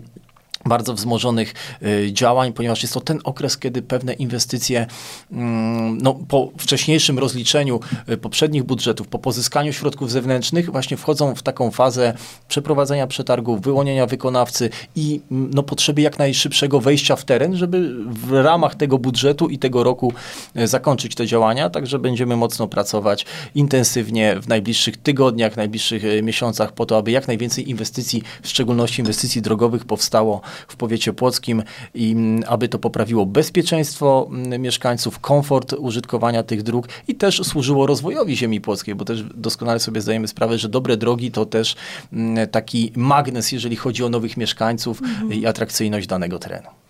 bardzo 0.66 0.94
wzmożonych 0.94 1.54
y, 1.84 2.10
działań, 2.14 2.54
ponieważ 2.54 2.82
jest 2.82 2.94
to 2.94 3.02
ten 3.02 3.20
okres, 3.24 3.58
kiedy 3.58 3.82
pewne 3.82 4.14
inwestycje 4.14 4.88
mm, 5.32 5.98
no, 6.02 6.14
po 6.28 6.52
wcześniejszym 6.58 7.20
rozliczeniu 7.20 7.80
y, 8.10 8.18
poprzednich 8.18 8.64
budżetów, 8.64 9.08
po 9.08 9.20
pozyskaniu 9.20 9.74
środków 9.74 10.12
zewnętrznych 10.12 10.72
właśnie 10.72 10.98
wchodzą 10.98 11.36
w 11.36 11.44
taką 11.44 11.72
fazę 11.72 12.14
przeprowadzenia 12.48 13.08
przetargów, 13.08 13.62
wyłonienia 13.62 14.06
wykonawcy 14.06 14.70
i 14.96 15.22
mm, 15.32 15.52
no, 15.54 15.64
potrzeby 15.64 16.02
jak 16.02 16.20
najszybszego 16.20 16.80
wejścia 16.80 17.16
w 17.16 17.26
teren, 17.26 17.56
żeby 17.56 18.06
w 18.06 18.32
ramach 18.32 18.76
tego 18.76 18.98
budżetu 18.98 19.50
i 19.50 19.60
tego 19.60 19.84
roku 19.84 20.14
y, 20.58 20.68
zakończyć 20.68 21.16
te 21.16 21.28
działania, 21.28 21.70
także 21.70 22.00
będziemy 22.00 22.36
mocno 22.36 22.68
pracować 22.68 23.26
intensywnie 23.56 24.36
w 24.42 24.48
najbliższych 24.48 24.98
tygodniach, 24.98 25.58
najbliższych 25.58 26.04
miesiącach 26.24 26.72
po 26.72 26.86
to, 26.86 26.98
aby 26.98 27.12
jak 27.12 27.28
najwięcej 27.28 27.70
inwestycji, 27.70 28.24
w 28.44 28.48
szczególności 28.48 29.02
inwestycji 29.02 29.42
drogowych 29.42 29.86
powstało 29.86 30.42
w 30.68 30.76
powiecie 30.76 31.14
płockim 31.14 31.64
i 31.94 32.12
mm, 32.12 32.44
aby 32.48 32.70
to 32.70 32.80
poprawiło 32.80 33.26
bezpieczeństwo 33.26 34.30
mm, 34.30 34.62
mieszkańców, 34.62 35.20
komfort 35.20 35.74
użytkowania 35.74 36.44
tych 36.44 36.64
dróg 36.64 36.88
i 37.08 37.16
też 37.16 37.42
służyło 37.44 37.88
rozwojowi 37.88 38.38
ziemi 38.38 38.62
płockiej, 38.62 38.96
bo 38.96 39.06
też 39.06 39.24
doskonale 39.24 39.80
sobie 39.80 40.02
zdajemy 40.02 40.28
sprawę, 40.28 40.58
że 40.58 40.70
dobre 40.70 40.98
drogi 40.98 41.32
to 41.32 41.46
też 41.46 41.76
mm, 42.14 42.48
taki 42.48 42.92
magnes, 42.96 43.52
jeżeli 43.52 43.76
chodzi 43.76 44.04
o 44.04 44.10
nowych 44.10 44.38
mieszkańców 44.38 45.02
mhm. 45.02 45.34
i 45.34 45.46
atrakcyjność 45.46 46.08
danego 46.08 46.40
terenu. 46.40 46.81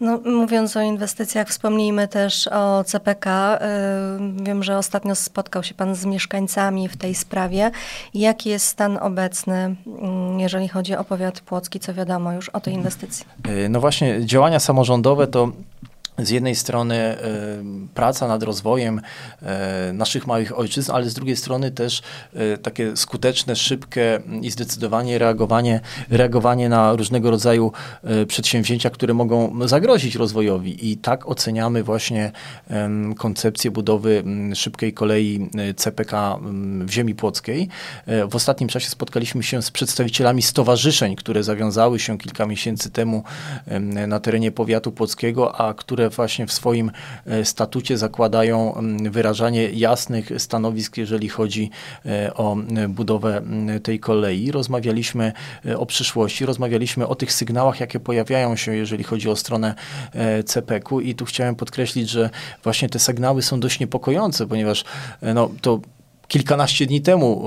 No, 0.00 0.20
mówiąc 0.24 0.76
o 0.76 0.80
inwestycjach, 0.80 1.48
wspomnijmy 1.48 2.08
też 2.08 2.48
o 2.48 2.84
CPK. 2.84 3.56
Y, 3.56 4.44
wiem, 4.44 4.62
że 4.62 4.78
ostatnio 4.78 5.14
spotkał 5.14 5.62
się 5.62 5.74
Pan 5.74 5.94
z 5.94 6.04
mieszkańcami 6.04 6.88
w 6.88 6.96
tej 6.96 7.14
sprawie. 7.14 7.70
Jaki 8.14 8.50
jest 8.50 8.66
stan 8.66 8.98
obecny, 9.00 9.76
mm, 9.86 10.40
jeżeli 10.40 10.68
chodzi 10.68 10.96
o 10.96 11.04
powiat 11.04 11.40
płocki, 11.40 11.80
co 11.80 11.94
wiadomo 11.94 12.32
już 12.32 12.48
o 12.48 12.60
tej 12.60 12.74
inwestycji? 12.74 13.26
Y, 13.48 13.68
no 13.68 13.80
właśnie, 13.80 14.26
działania 14.26 14.58
samorządowe 14.58 15.26
to 15.26 15.52
z 16.18 16.30
jednej 16.30 16.54
strony 16.54 16.94
y, 16.94 17.88
praca 17.94 18.28
nad 18.28 18.42
rozwojem 18.42 18.98
y, 19.88 19.92
naszych 19.92 20.26
małych 20.26 20.58
ojczyzn, 20.58 20.92
ale 20.92 21.10
z 21.10 21.14
drugiej 21.14 21.36
strony 21.36 21.70
też 21.70 22.02
y, 22.54 22.58
takie 22.58 22.96
skuteczne, 22.96 23.56
szybkie 23.56 24.20
i 24.42 24.50
zdecydowanie 24.50 25.18
reagowanie, 25.18 25.80
reagowanie 26.10 26.68
na 26.68 26.92
różnego 26.92 27.30
rodzaju 27.30 27.72
przedsięwzięcia, 28.28 28.90
które 28.90 29.14
mogą 29.14 29.68
zagrozić 29.68 30.14
rozwojowi. 30.14 30.90
I 30.90 30.96
tak 30.96 31.28
oceniamy 31.28 31.82
właśnie 31.82 32.32
koncepcję 33.16 33.70
budowy 33.70 34.24
szybkiej 34.54 34.92
kolei 34.92 35.50
CPK 35.76 36.38
w 36.80 36.90
ziemi 36.90 37.14
płockiej. 37.14 37.68
W 38.30 38.36
ostatnim 38.36 38.68
czasie 38.68 38.88
spotkaliśmy 38.88 39.42
się 39.42 39.62
z 39.62 39.70
przedstawicielami 39.70 40.42
stowarzyszeń, 40.42 41.16
które 41.16 41.42
zawiązały 41.42 41.98
się 41.98 42.18
kilka 42.18 42.46
miesięcy 42.46 42.90
temu 42.90 43.24
na 44.06 44.20
terenie 44.20 44.52
powiatu 44.52 44.92
płockiego, 44.92 45.60
a 45.60 45.74
które 45.74 46.05
właśnie 46.10 46.46
w 46.46 46.52
swoim 46.52 46.90
statucie 47.44 47.98
zakładają 47.98 48.74
mm, 48.74 49.12
wyrażanie 49.12 49.70
jasnych 49.70 50.30
stanowisk, 50.38 50.96
jeżeli 50.96 51.28
chodzi 51.28 51.70
o 52.34 52.56
budowę 52.88 53.36
mm, 53.36 53.80
tej 53.80 54.00
kolei. 54.00 54.50
Rozmawialiśmy 54.52 55.32
o 55.76 55.86
przyszłości, 55.86 56.46
rozmawialiśmy 56.46 57.06
o 57.06 57.14
tych 57.14 57.32
sygnałach, 57.32 57.80
jakie 57.80 58.00
pojawiają 58.00 58.56
się, 58.56 58.74
jeżeli 58.74 59.04
chodzi 59.04 59.28
o 59.28 59.36
stronę 59.36 59.74
CPK-u 60.46 61.00
i 61.00 61.14
tu 61.14 61.24
chciałem 61.24 61.54
podkreślić, 61.54 62.10
że 62.10 62.30
właśnie 62.62 62.88
te 62.88 62.98
sygnały 62.98 63.42
są 63.42 63.60
dość 63.60 63.80
niepokojące, 63.80 64.46
ponieważ 64.46 64.84
no, 65.22 65.50
to 65.60 65.80
Kilkanaście 66.28 66.86
dni 66.86 67.00
temu 67.00 67.42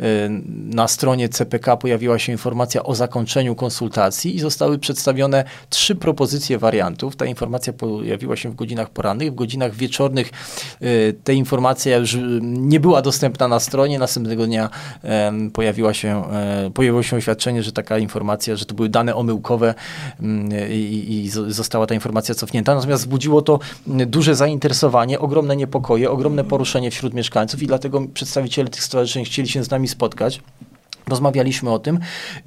e, 0.00 0.04
e, 0.04 0.28
na 0.50 0.88
stronie 0.88 1.28
CPK 1.28 1.76
pojawiła 1.76 2.18
się 2.18 2.32
informacja 2.32 2.82
o 2.82 2.94
zakończeniu 2.94 3.54
konsultacji 3.54 4.36
i 4.36 4.40
zostały 4.40 4.78
przedstawione 4.78 5.44
trzy 5.70 5.94
propozycje 5.94 6.58
wariantów. 6.58 7.16
Ta 7.16 7.26
informacja 7.26 7.72
pojawiła 7.72 8.36
się 8.36 8.50
w 8.50 8.54
godzinach 8.54 8.90
porannych. 8.90 9.32
W 9.32 9.34
godzinach 9.34 9.74
wieczornych 9.74 10.30
e, 10.80 10.86
ta 11.24 11.32
informacja 11.32 11.96
już 11.96 12.16
nie 12.42 12.80
była 12.80 13.02
dostępna 13.02 13.48
na 13.48 13.60
stronie. 13.60 13.98
Następnego 13.98 14.46
dnia 14.46 14.70
pojawiła 15.52 15.94
się, 15.94 16.22
pojawiło 16.74 17.02
się 17.02 17.16
oświadczenie, 17.16 17.62
że 17.62 17.72
taka 17.72 17.98
informacja, 17.98 18.56
że 18.56 18.64
to 18.64 18.74
były 18.74 18.88
dane 18.88 19.14
omyłkowe 19.14 19.74
mm, 20.20 20.48
i, 20.70 21.22
i 21.24 21.28
została 21.28 21.86
ta 21.86 21.94
informacja 21.94 22.34
cofnięta. 22.34 22.74
Natomiast 22.74 23.02
wzbudziło 23.02 23.42
to 23.42 23.58
duże 23.86 24.34
zainteresowanie, 24.34 25.18
ogromne 25.18 25.56
niepokoje, 25.56 26.10
ogromne 26.10 26.44
poruszenie 26.44 26.90
wśród 26.90 27.14
mieszkańców 27.14 27.62
i 27.62 27.66
dlatego 27.66 28.02
przedstawiciele 28.16 28.68
tych 28.68 28.84
stowarzyszeń 28.84 29.24
chcieli 29.24 29.48
się 29.48 29.64
z 29.64 29.70
nami 29.70 29.88
spotkać. 29.88 30.40
Rozmawialiśmy 31.06 31.70
o 31.70 31.78
tym 31.78 31.98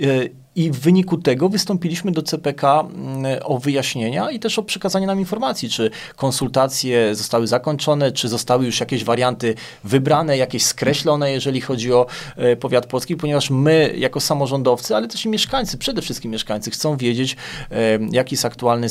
y, 0.01 0.31
i 0.55 0.71
w 0.71 0.79
wyniku 0.79 1.17
tego 1.17 1.49
wystąpiliśmy 1.49 2.11
do 2.11 2.21
CPK 2.21 2.79
mm, 2.79 3.25
o 3.43 3.59
wyjaśnienia 3.59 4.31
i 4.31 4.39
też 4.39 4.59
o 4.59 4.63
przekazanie 4.63 5.07
nam 5.07 5.19
informacji, 5.19 5.69
czy 5.69 5.91
konsultacje 6.15 7.15
zostały 7.15 7.47
zakończone, 7.47 8.11
czy 8.11 8.27
zostały 8.27 8.65
już 8.65 8.79
jakieś 8.79 9.03
warianty 9.03 9.55
wybrane, 9.83 10.37
jakieś 10.37 10.63
skreślone, 10.63 11.31
jeżeli 11.31 11.61
chodzi 11.61 11.93
o 11.93 12.05
e, 12.35 12.55
powiat 12.55 12.85
polski, 12.85 13.15
ponieważ 13.15 13.49
my 13.49 13.93
jako 13.97 14.19
samorządowcy, 14.19 14.95
ale 14.95 15.07
też 15.07 15.25
i 15.25 15.29
mieszkańcy, 15.29 15.77
przede 15.77 16.01
wszystkim 16.01 16.31
mieszkańcy, 16.31 16.71
chcą 16.71 16.97
wiedzieć, 16.97 17.35
e, 17.71 17.75
jaki 18.11 18.33
jest 18.33 18.45
aktualny 18.45 18.87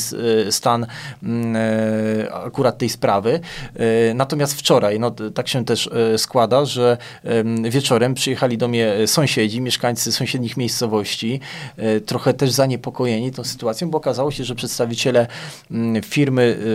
e, 0.47 0.51
stan 0.51 0.87
mm, 1.23 1.55
akurat 2.33 2.77
tej 2.77 2.89
sprawy. 2.89 3.39
Natomiast 4.15 4.53
wczoraj, 4.53 4.99
no 4.99 5.11
tak 5.11 5.47
się 5.47 5.65
też 5.65 5.89
składa, 6.17 6.65
że 6.65 6.97
wieczorem 7.63 8.13
przyjechali 8.13 8.57
do 8.57 8.67
mnie 8.67 8.93
sąsiedzi, 9.05 9.61
mieszkańcy 9.61 10.11
sąsiednich 10.11 10.57
miejscowości, 10.57 11.39
trochę 12.05 12.33
też 12.33 12.51
zaniepokojeni 12.51 13.31
tą 13.31 13.43
sytuacją, 13.43 13.89
bo 13.89 13.97
okazało 13.97 14.31
się, 14.31 14.43
że 14.43 14.55
przedstawiciele 14.55 15.27
mm, 15.71 16.03
firmy 16.03 16.57
e, 16.59 16.65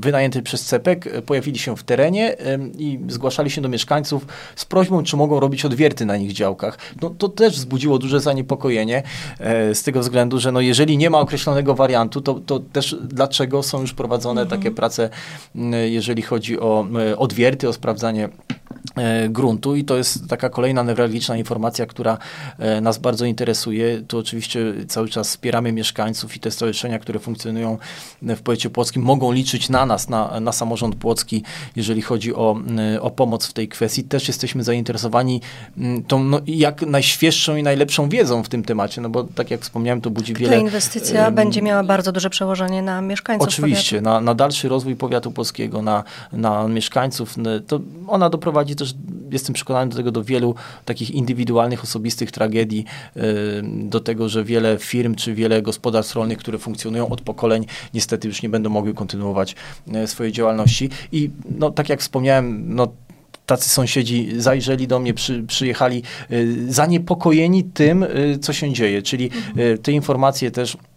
wynajętej 0.00 0.42
przez 0.42 0.64
CEPEK 0.64 1.06
e, 1.06 1.22
pojawili 1.22 1.58
się 1.58 1.76
w 1.76 1.82
terenie 1.82 2.36
i 2.78 2.98
zgłaszali 3.08 3.50
się 3.50 3.60
do 3.60 3.68
mieszkańców 3.68 4.26
z 4.56 4.64
prośbą, 4.64 5.02
czy 5.02 5.16
mogą 5.16 5.40
robić 5.40 5.64
odwierty 5.64 6.06
na 6.06 6.16
ich 6.16 6.32
działkach. 6.32 6.78
No, 7.02 7.10
to 7.10 7.28
też 7.28 7.54
wzbudziło 7.54 7.98
duże 7.98 8.20
zaniepokojenie 8.20 9.02
z 9.74 9.82
tego 9.82 10.00
względu, 10.00 10.40
że 10.40 10.52
no, 10.52 10.60
jeżeli 10.60 10.96
nie 10.96 11.10
ma 11.10 11.20
określonego 11.20 11.74
wariantu, 11.74 12.20
to, 12.20 12.34
to 12.34 12.60
też 12.60 12.96
dlaczego 13.02 13.62
są 13.62 13.80
już 13.80 13.94
prowadzone 13.94 14.42
mhm. 14.42 14.60
takie 14.60 14.74
prace, 14.74 15.10
jeżeli 15.84 16.22
chodzi 16.22 16.60
o 16.60 16.86
odwierty, 17.16 17.68
o 17.68 17.72
sprawdzanie 17.72 18.28
E, 18.52 18.61
gruntu 19.28 19.76
i 19.76 19.84
to 19.84 19.96
jest 19.96 20.28
taka 20.28 20.48
kolejna 20.48 20.82
newralgiczna 20.82 21.36
informacja, 21.36 21.86
która 21.86 22.18
e, 22.58 22.80
nas 22.80 22.98
bardzo 22.98 23.24
interesuje. 23.24 24.02
Tu 24.08 24.18
oczywiście 24.18 24.74
cały 24.88 25.08
czas 25.08 25.28
wspieramy 25.28 25.72
mieszkańców 25.72 26.36
i 26.36 26.40
te 26.40 26.50
stowarzyszenia, 26.50 26.98
które 26.98 27.18
funkcjonują 27.18 27.78
w 28.22 28.42
powiecie 28.42 28.70
płockim 28.70 29.02
mogą 29.02 29.32
liczyć 29.32 29.68
na 29.68 29.86
nas, 29.86 30.08
na, 30.08 30.40
na 30.40 30.52
samorząd 30.52 30.94
płocki, 30.94 31.42
jeżeli 31.76 32.02
chodzi 32.02 32.34
o, 32.34 32.56
o 33.00 33.10
pomoc 33.10 33.46
w 33.46 33.52
tej 33.52 33.68
kwestii. 33.68 34.04
Też 34.04 34.28
jesteśmy 34.28 34.64
zainteresowani 34.64 35.40
tą 36.08 36.24
no, 36.24 36.40
jak 36.46 36.82
najświeższą 36.82 37.56
i 37.56 37.62
najlepszą 37.62 38.08
wiedzą 38.08 38.42
w 38.42 38.48
tym 38.48 38.62
temacie, 38.62 39.00
no 39.00 39.08
bo 39.08 39.24
tak 39.24 39.50
jak 39.50 39.60
wspomniałem, 39.60 40.00
to 40.00 40.10
budzi 40.10 40.34
wiele... 40.34 40.56
Ta 40.56 40.62
inwestycja 40.62 41.24
um, 41.24 41.34
będzie 41.34 41.62
miała 41.62 41.84
bardzo 41.84 42.12
duże 42.12 42.30
przełożenie 42.30 42.82
na 42.82 43.00
mieszkańców 43.00 43.48
Oczywiście, 43.48 44.00
na, 44.00 44.20
na 44.20 44.34
dalszy 44.34 44.68
rozwój 44.68 44.96
powiatu 44.96 45.30
polskiego, 45.32 45.82
na, 45.82 46.04
na 46.32 46.68
mieszkańców. 46.68 47.36
To 47.66 47.80
ona 48.06 48.30
doprowadzi 48.30 48.71
też, 48.76 48.94
jestem 49.30 49.54
przekonany 49.54 49.90
do 49.90 49.96
tego, 49.96 50.10
do 50.10 50.24
wielu 50.24 50.54
takich 50.84 51.10
indywidualnych, 51.10 51.84
osobistych 51.84 52.30
tragedii, 52.30 52.84
y, 53.16 53.20
do 53.64 54.00
tego, 54.00 54.28
że 54.28 54.44
wiele 54.44 54.78
firm 54.78 55.14
czy 55.14 55.34
wiele 55.34 55.62
gospodarstw 55.62 56.14
rolnych, 56.14 56.38
które 56.38 56.58
funkcjonują 56.58 57.08
od 57.08 57.20
pokoleń, 57.20 57.66
niestety 57.94 58.28
już 58.28 58.42
nie 58.42 58.48
będą 58.48 58.70
mogły 58.70 58.94
kontynuować 58.94 59.56
y, 60.04 60.06
swojej 60.06 60.32
działalności. 60.32 60.90
I 61.12 61.30
no, 61.58 61.70
tak 61.70 61.88
jak 61.88 62.00
wspomniałem, 62.00 62.74
no, 62.74 62.88
tacy 63.46 63.68
sąsiedzi 63.68 64.40
zajrzeli 64.40 64.86
do 64.86 64.98
mnie, 64.98 65.14
przy, 65.14 65.42
przyjechali 65.42 66.02
y, 66.32 66.72
zaniepokojeni 66.72 67.64
tym, 67.64 68.04
co 68.40 68.52
się 68.52 68.72
dzieje. 68.72 69.02
Czyli 69.02 69.30
te 69.82 69.92
informacje 69.92 70.50
też 70.50 70.76
E, 70.76 70.91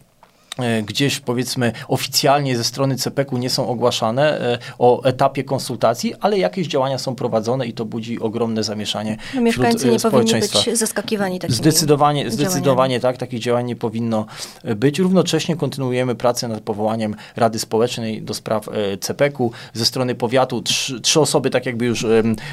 gdzieś 0.86 1.20
powiedzmy 1.20 1.72
oficjalnie 1.88 2.58
ze 2.58 2.64
strony 2.64 2.96
CPK-u 2.96 3.38
nie 3.38 3.50
są 3.50 3.68
ogłaszane 3.68 4.42
e, 4.42 4.58
o 4.80 5.04
etapie 5.04 5.44
konsultacji, 5.44 6.14
ale 6.20 6.38
jakieś 6.38 6.68
działania 6.68 6.98
są 6.98 7.16
prowadzone 7.16 7.68
i 7.68 7.74
to 7.74 7.86
budzi 7.86 8.20
ogromne 8.20 8.64
zamieszanie 8.64 9.18
no, 9.36 9.42
mieszkańcy 9.42 9.78
wśród 9.78 9.94
nie 9.94 10.00
społeczeństwa. 10.00 10.60
powinni 10.60 10.72
być 10.72 10.80
zaskakiwani 10.80 11.40
takimi 11.40 11.58
Zdecydowanie, 11.58 12.32
zdecydowanie 12.32 13.00
tak, 13.00 13.18
takich 13.18 13.40
działań 13.40 13.66
nie 13.66 13.76
powinno 13.76 14.26
e, 14.64 14.76
być. 14.76 15.00
Równocześnie 15.00 15.56
kontynuujemy 15.56 16.16
pracę 16.16 16.48
nad 16.48 16.62
powołaniem 16.62 17.16
Rady 17.36 17.60
Społecznej 17.60 18.22
do 18.22 18.34
spraw 18.34 18.70
CPK-u. 19.00 19.52
Ze 19.74 19.86
strony 19.86 20.16
powiatu 20.16 20.62
trzy, 20.62 21.02
trzy 21.02 21.20
osoby 21.20 21.50
tak 21.50 21.66
jakby 21.66 21.86
już 21.86 22.06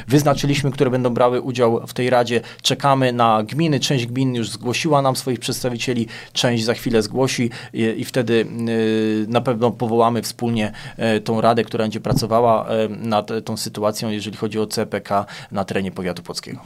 wyznaczyliśmy, 0.09 0.71
które 0.71 0.91
będą 0.91 1.11
brały 1.11 1.41
udział 1.41 1.87
w 1.87 1.93
tej 1.93 2.11
Radzie. 2.11 2.41
Czekamy 2.63 3.13
na 3.13 3.43
gminy. 3.43 3.81
Część 3.81 4.07
gmin 4.07 4.35
już 4.35 4.51
zgłosiła 4.51 5.03
nam 5.03 5.17
swoich 5.17 5.41
przedstawicieli, 5.41 6.07
część 6.33 6.65
za 6.65 6.75
chwilę 6.75 7.03
zgłosi 7.03 7.51
i 7.97 8.05
wtedy 8.05 8.47
y, 8.69 9.27
na 9.29 9.41
pewno 9.41 9.71
powołamy 9.71 10.23
wspólnie 10.23 10.73
e, 10.97 11.21
tą 11.21 11.41
radę, 11.41 11.65
która 11.65 11.85
będzie 11.85 12.01
pracowała 12.01 12.69
e, 12.69 12.89
nad 12.89 13.31
tą 13.45 13.57
sytuacją, 13.57 14.09
jeżeli 14.11 14.37
chodzi 14.37 14.59
o 14.59 14.67
CPK 14.67 15.27
na 15.53 15.65
terenie 15.65 15.91
powiatu 15.91 16.23
płockiego. 16.23 16.61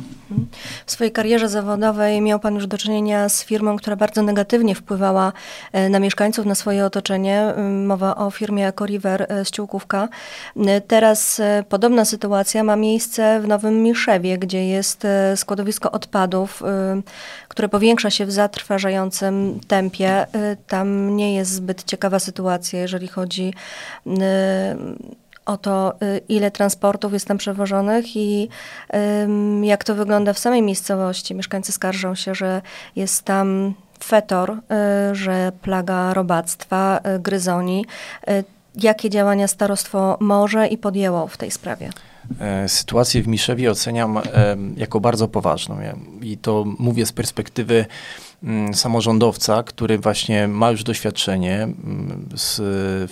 W 0.87 0.91
swojej 0.91 1.13
karierze 1.13 1.49
zawodowej 1.49 2.21
miał 2.21 2.41
Pan 2.41 2.55
już 2.55 2.67
do 2.67 2.79
czynienia 2.79 3.29
z 3.29 3.45
firmą, 3.45 3.77
która 3.77 3.97
bardzo 3.97 4.23
negatywnie 4.23 4.75
wpływała 4.75 5.33
e, 5.73 5.89
na 5.89 5.99
mieszkańców, 5.99 6.47
na 6.47 6.55
swoje 6.55 6.85
otoczenie. 6.85 7.55
Mowa 7.87 8.17
o 8.17 8.31
firmie 8.31 8.69
EcoRiver 8.69 9.27
z 9.45 9.51
Ciłkówka. 9.51 10.09
Teraz 10.89 11.43
podobna 11.69 12.05
sytuacja 12.05 12.65
ma 12.65 12.77
miejsce 12.77 13.41
w 13.41 13.49
Nowym 13.49 13.83
Miszewie, 13.83 14.39
gdzie 14.39 14.67
jest 14.67 15.07
składowisko 15.37 15.93
odpadów, 15.93 16.63
które 17.49 17.69
powiększa 17.69 18.11
się 18.11 18.27
w 18.27 18.33
zatrważającym 18.33 19.61
tempie. 19.67 20.27
Tam 20.67 21.16
nie 21.17 21.35
jest 21.35 21.51
zbyt 21.51 21.85
ciekawa 21.85 22.19
sytuacja, 22.19 22.81
jeżeli 22.81 23.09
chodzi 23.09 23.55
y, 24.07 24.13
o 25.47 25.57
to, 25.57 25.95
y, 26.03 26.21
ile 26.29 26.51
transportów 26.51 27.13
jest 27.13 27.29
tam 27.29 27.39
przewożonych 27.39 28.17
i 28.17 28.49
jak 29.63 29.85
to 29.85 29.95
wygląda 29.95 30.33
w 30.33 30.39
samej 30.39 30.63
miejscowości. 30.63 31.35
Mieszkańcy 31.35 31.73
skarżą 31.73 32.15
się, 32.15 32.35
że 32.35 32.63
jest 32.97 33.23
tam 33.23 33.75
fetor, 34.05 34.51
y, 34.51 35.15
że 35.15 35.53
plaga 35.63 36.15
robactwa, 36.15 37.01
gryzoni. 37.21 37.87
Jakie 38.75 39.11
działania 39.11 39.49
starostwo 39.49 40.17
może 40.21 40.67
i 40.67 40.79
podjęło 40.79 41.27
w 41.27 41.37
tej 41.37 41.51
sprawie? 41.51 41.91
E, 42.41 42.69
sytuację 42.69 43.23
w 43.23 43.29
Miszewie 43.29 43.71
oceniam 43.71 44.21
jako 44.77 45.01
bardzo 45.01 45.29
poważną. 45.29 45.79
I 46.23 46.39
to 46.39 46.65
mówię 46.79 47.07
z 47.07 47.13
perspektywy 47.13 47.87
samorządowca, 48.73 49.63
który 49.63 49.99
właśnie 49.99 50.49
ma 50.49 50.71
już 50.71 50.85
doświadczenie 50.85 51.63
mm, 51.63 52.29
z 52.35 52.61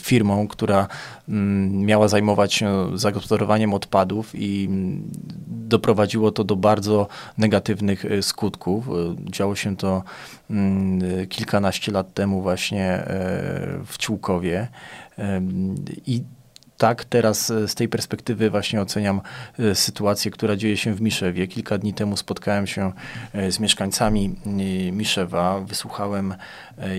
firmą, 0.01 0.49
która 0.49 0.89
mm, 1.29 1.81
miała 1.81 2.09
zajmować 2.09 2.55
się 2.55 2.99
zagospodarowaniem 2.99 3.75
odpadów 3.75 4.31
i 4.35 4.69
doprowadziło 5.47 6.31
to 6.31 6.45
do 6.45 6.57
bardzo 6.57 7.09
negatywnych 7.39 8.05
e, 8.05 8.23
skutków. 8.23 8.89
E, 8.89 8.93
działo 9.31 9.55
się 9.55 9.77
to 9.77 10.03
kilkanaście 11.29 11.93
lat 11.93 12.15
temu 12.15 12.43
właśnie 12.43 13.05
w 13.87 13.99
Ciłkowie. 13.99 14.69
I 16.07 16.23
tak, 16.85 17.05
teraz 17.05 17.51
e, 17.51 17.69
z 17.69 17.75
tej 17.75 17.89
perspektywy 17.89 18.51
właśnie 18.51 18.81
oceniam 18.83 19.21
e, 19.59 19.75
sytuację, 19.75 20.31
która 20.31 20.57
dzieje 20.57 20.77
się 20.77 20.95
w 20.95 21.01
Miszewie. 21.01 21.47
Kilka 21.47 21.79
dni 21.79 21.95
temu 21.95 22.17
spotkałem 22.17 22.67
się 22.67 22.93
e, 23.33 23.53
z 23.53 23.61
mieszkańcami 23.61 24.35
Miszewa, 24.93 25.61
wysłuchałem, 25.61 26.35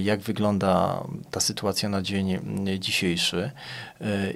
jak 0.01 0.19
wygląda 0.19 1.03
ta 1.31 1.39
sytuacja 1.39 1.89
na 1.89 2.01
dzień 2.01 2.39
dzisiejszy 2.79 3.51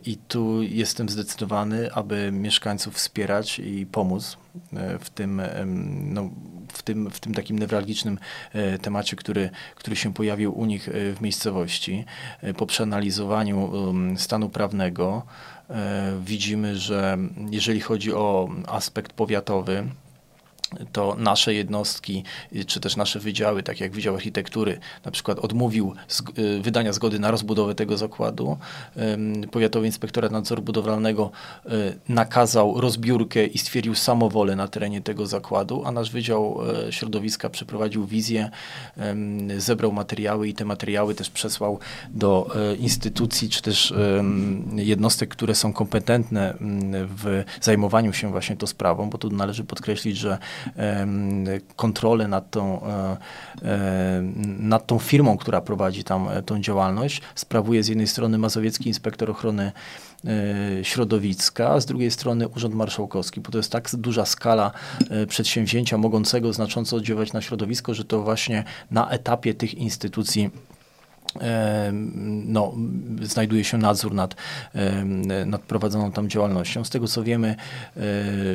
i 0.06 0.18
tu 0.18 0.64
jestem 0.64 1.10
zdecydowany, 1.10 1.94
aby 1.94 2.32
mieszkańców 2.32 2.96
wspierać 2.96 3.60
i 3.60 3.86
pomóc 3.86 4.38
w 5.00 5.10
tym 5.10 5.42
no, 6.06 6.30
w 6.74 6.84
tym, 6.84 7.10
w 7.10 7.20
tym 7.20 7.34
takim 7.34 7.60
newralgicznym 7.60 8.18
temacie, 8.82 9.16
który, 9.16 9.50
który 9.76 9.96
się 9.96 10.14
pojawił 10.14 10.60
u 10.60 10.66
nich 10.66 10.90
w 10.92 11.18
miejscowości. 11.22 12.06
Po 12.58 12.66
przeanalizowaniu 12.66 13.72
stanu 14.18 14.50
prawnego 14.50 15.24
widzimy, 16.22 16.78
że 16.78 17.18
jeżeli 17.50 17.80
chodzi 17.80 18.14
o 18.14 18.50
aspekt 18.68 19.14
powiatowy, 19.14 19.84
to 20.92 21.16
nasze 21.18 21.54
jednostki, 21.54 22.24
czy 22.68 22.80
też 22.80 22.96
nasze 22.96 23.20
wydziały, 23.20 23.64
tak 23.64 23.80
jak 23.80 23.92
Wydział 23.92 24.16
Architektury, 24.16 24.80
na 25.06 25.12
przykład 25.12 25.40
odmówił 25.40 25.96
y, 26.40 26.62
wydania 26.62 26.94
zgody 26.94 27.20
na 27.20 27.32
rozbudowę 27.32 27.76
tego 27.76 27.98
zakładu. 27.98 28.58
Powiatowy 29.52 29.86
Inspektorat 29.86 30.32
Nadzoru 30.32 30.62
Budowlanego 30.62 31.32
y, 31.66 31.70
nakazał 32.10 32.82
rozbiórkę 32.82 33.46
i 33.46 33.58
stwierdził 33.58 33.96
samowolę 33.96 34.56
na 34.56 34.68
terenie 34.68 35.02
tego 35.02 35.28
zakładu, 35.28 35.84
a 35.86 35.92
nasz 35.92 36.12
Wydział 36.12 36.60
y, 36.88 36.92
Środowiska 36.92 37.50
przeprowadził 37.50 38.06
wizję, 38.06 38.50
zebrał 39.58 39.92
materiały 39.92 40.48
i 40.48 40.54
te 40.54 40.66
materiały 40.66 41.16
też 41.16 41.30
przesłał 41.30 41.80
do 42.10 42.56
instytucji, 42.80 43.50
czy 43.50 43.62
też 43.62 43.94
jednostek, 44.76 45.30
które 45.30 45.56
są 45.56 45.74
kompetentne 45.74 46.54
w 46.92 47.44
zajmowaniu 47.62 48.14
się 48.14 48.32
właśnie 48.32 48.58
tą 48.58 48.68
sprawą, 48.68 49.10
bo 49.10 49.18
tu 49.18 49.30
należy 49.30 49.64
podkreślić, 49.64 50.18
że 50.18 50.38
kontrolę 51.76 52.28
nad 52.28 52.52
tą, 52.52 52.86
e, 52.86 53.18
e, 53.64 54.22
nad 54.60 54.88
tą 54.88 55.00
firmą, 55.00 55.38
która 55.38 55.62
prowadzi 55.62 56.04
tam 56.04 56.30
e, 56.30 56.44
tą 56.44 56.62
działalność. 56.62 57.22
Sprawuje 57.36 57.84
z 57.84 57.88
jednej 57.88 58.08
strony 58.08 58.38
Mazowiecki 58.38 58.88
Inspektor 58.88 59.32
Ochrony 59.32 59.72
środowiska, 60.84 61.70
a 61.70 61.80
z 61.80 61.86
drugiej 61.86 62.12
strony 62.12 62.48
Urząd 62.48 62.76
Marszałkowski, 62.76 63.42
bo 63.42 63.52
to 63.52 63.58
jest 63.58 63.72
tak 63.72 63.90
duża 63.94 64.26
skala 64.26 64.72
przedsięwzięcia 65.28 65.98
mogącego 65.98 66.54
znacząco 66.54 66.96
oddziaływać 66.96 67.34
na 67.34 67.42
środowisko, 67.42 67.94
że 67.94 68.06
to 68.06 68.22
właśnie 68.22 68.64
na 68.92 69.10
etapie 69.10 69.54
tych 69.54 69.74
instytucji 69.74 70.50
no, 72.46 72.74
znajduje 73.22 73.64
się 73.64 73.78
nadzór 73.78 74.14
nad, 74.14 74.36
nad 75.46 75.62
prowadzoną 75.62 76.12
tam 76.12 76.30
działalnością. 76.30 76.84
Z 76.84 76.90
tego 76.90 77.08
co 77.08 77.24
wiemy, 77.24 77.56
e, 77.98 78.02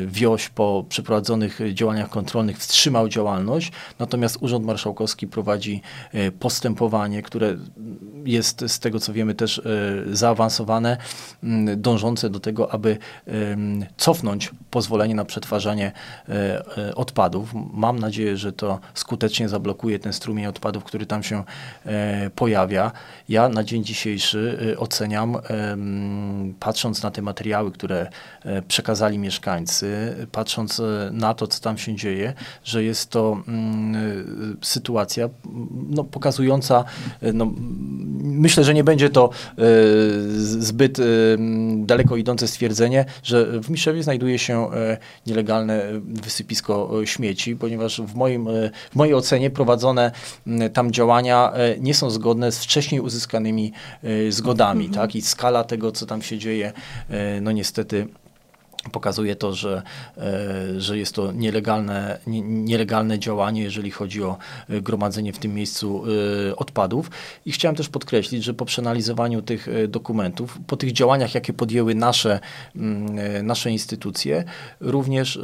Wioś 0.07 0.49
po 0.49 0.85
przeprowadzonych 0.89 1.61
działaniach 1.73 2.09
kontrolnych 2.09 2.59
wstrzymał 2.59 3.09
działalność, 3.09 3.73
natomiast 3.99 4.37
Urząd 4.41 4.67
Marszałkowski 4.67 5.27
prowadzi 5.27 5.83
e, 6.13 6.31
postępowanie, 6.31 7.23
które 7.23 7.57
jest 8.25 8.65
z 8.67 8.79
tego 8.79 9.01
co 9.01 9.13
wiemy 9.13 9.35
też 9.35 9.59
e, 9.59 9.63
zaawansowane, 10.17 10.97
dążące 11.77 12.31
do 12.31 12.41
tego, 12.41 12.73
aby 12.73 12.99
cofnąć 13.97 14.51
pozwolenie 14.71 15.15
na 15.15 15.25
przetwarzanie 15.25 15.93
odpadów. 16.95 17.51
Mam 17.73 17.99
nadzieję, 17.99 18.37
że 18.37 18.53
to 18.53 18.81
skutecznie 18.95 19.49
zablokuje 19.49 19.99
ten 19.99 20.13
strumień 20.13 20.47
odpadów, 20.47 20.85
który 20.85 21.07
tam 21.07 21.23
się 21.23 21.45
pojawia 22.35 22.64
Ja 23.29 23.49
na 23.49 23.65
dzień 23.65 23.85
dzisiejszy 23.85 24.59
y, 24.73 24.79
oceniam, 24.79 25.37
patrząc 26.61 27.03
na 27.03 27.11
te 27.11 27.23
materiały, 27.23 27.73
które 27.73 28.09
e, 28.45 28.63
przekazali 28.63 29.19
mieszkańcy, 29.19 30.17
patrząc 30.33 30.81
e, 30.81 31.11
na 31.13 31.35
to, 31.35 31.47
co 31.47 31.61
tam 31.61 31.79
się 31.79 31.97
dzieje, 31.97 32.33
że 32.65 32.85
jest 32.85 33.11
to 33.11 33.43
mm, 33.49 34.57
sytuacja 34.63 35.29
no, 35.91 36.05
pokazująca, 36.05 36.85
e, 37.23 37.33
no, 37.33 37.53
myślę, 38.23 38.65
że 38.65 38.75
nie 38.75 38.85
będzie 38.85 39.11
to 39.11 39.31
zbyt 40.37 40.99
daleko 41.79 42.17
idące 42.17 42.49
stwierdzenie, 42.49 43.05
że 43.23 43.61
w 43.61 43.71
Miszewie 43.71 44.03
znajduje 44.03 44.39
się 44.39 44.71
nielegalne 45.27 45.83
wysypisko 46.01 46.91
śmieci, 47.05 47.57
ponieważ 47.57 48.01
w, 48.01 48.15
moim, 48.15 48.49
w 48.91 48.97
mojej 48.97 49.15
ocenie 49.15 49.51
prowadzone 49.51 50.11
tam 50.73 50.93
działania 50.93 51.53
nie 51.81 51.95
są 51.95 52.11
zgodne 52.11 52.53
z 52.55 52.59
wcześniej 52.59 53.01
uzyskanymi 53.01 53.73
e, 54.03 54.33
zgodami, 54.33 54.87
mhm. 54.87 55.03
tak? 55.07 55.17
I 55.17 55.23
skala 55.23 55.65
tego, 55.65 55.93
co 55.93 56.07
tam 56.07 56.23
się 56.23 56.39
dzieje, 56.39 56.73
e, 57.09 57.41
no 57.41 57.53
niestety 57.53 58.09
pokazuje 58.93 59.37
to, 59.37 59.55
że, 59.55 59.83
e, 60.19 60.81
że 60.81 60.99
jest 60.99 61.15
to 61.15 61.33
nielegalne, 61.33 62.19
nielegalne 62.27 63.19
działanie, 63.19 63.63
jeżeli 63.63 63.91
chodzi 63.91 64.23
o 64.23 64.37
e, 64.69 64.81
gromadzenie 64.81 65.33
w 65.33 65.39
tym 65.39 65.55
miejscu 65.55 66.05
e, 66.51 66.57
odpadów. 66.57 67.11
I 67.47 67.53
chciałem 67.53 67.77
też 67.77 67.89
podkreślić, 67.89 68.45
że 68.45 68.55
po 68.55 68.65
przeanalizowaniu 68.65 69.43
tych 69.43 69.69
dokumentów, 69.89 70.59
po 70.67 70.77
tych 70.77 70.93
działaniach, 70.93 71.35
jakie 71.35 71.53
podjęły 71.53 71.95
nasze, 71.95 72.41
mm, 72.77 73.47
nasze 73.47 73.71
instytucje, 73.71 74.45
również 74.81 75.39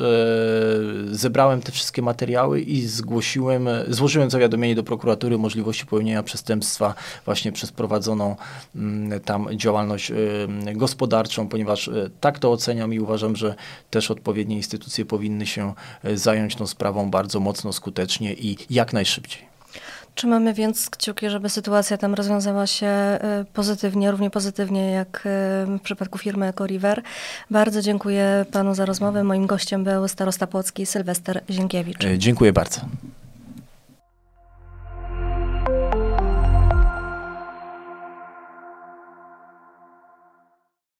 zebrałem 1.10 1.62
te 1.62 1.72
wszystkie 1.72 2.02
materiały 2.02 2.60
i 2.60 2.82
zgłosiłem, 2.82 3.68
złożyłem 3.88 4.30
zawiadomienie 4.30 4.74
do 4.74 4.82
prokuratury 4.82 5.38
możliwości 5.38 5.84
popełnienia 5.84 6.22
przestępstwa 6.22 6.94
właśnie 7.24 7.52
przez 7.52 7.72
prowadzoną 7.72 8.36
mm, 8.76 9.20
tam 9.20 9.48
działalność 9.56 10.12
gospodarczą, 10.74 11.48
ponieważ 11.48 11.90
tak 12.20 12.38
to 12.38 12.52
oceniam 12.52 12.94
i 12.94 13.00
uważam, 13.00 13.29
uważam, 13.30 13.36
że 13.36 13.54
też 13.90 14.10
odpowiednie 14.10 14.56
instytucje 14.56 15.04
powinny 15.04 15.46
się 15.46 15.74
e, 16.04 16.16
zająć 16.16 16.56
tą 16.56 16.66
sprawą 16.66 17.10
bardzo 17.10 17.40
mocno, 17.40 17.72
skutecznie 17.72 18.34
i 18.34 18.56
jak 18.70 18.92
najszybciej. 18.92 19.50
Trzymamy 20.14 20.54
więc 20.54 20.90
kciuki, 20.90 21.30
żeby 21.30 21.48
sytuacja 21.48 21.96
tam 21.96 22.14
rozwiązała 22.14 22.66
się 22.66 22.86
e, 22.86 23.44
pozytywnie, 23.52 24.10
równie 24.10 24.30
pozytywnie 24.30 24.90
jak 24.90 25.22
e, 25.26 25.66
w 25.78 25.80
przypadku 25.82 26.18
firmy 26.18 26.46
EcoRiver. 26.46 27.02
Bardzo 27.50 27.82
dziękuję 27.82 28.46
panu 28.52 28.74
za 28.74 28.84
rozmowę. 28.84 29.24
Moim 29.24 29.46
gościem 29.46 29.84
był 29.84 30.08
starosta 30.08 30.46
płocki 30.46 30.86
Sylwester 30.86 31.42
Ziękiewicz. 31.50 31.98
Dziękuję 32.18 32.52
bardzo. 32.52 32.80